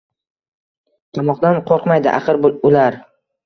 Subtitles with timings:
[1.19, 3.03] Qamoqdan qoʻrqmaydi, axir u bilar: